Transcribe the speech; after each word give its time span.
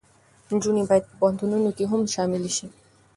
نجونې 0.49 0.83
باید 0.89 1.05
په 1.09 1.13
پوهنتونونو 1.19 1.69
کې 1.77 1.85
هم 1.91 2.01
شاملې 2.13 2.51
شي. 2.57 2.67